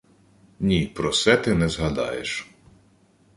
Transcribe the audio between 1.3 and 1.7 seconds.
ти не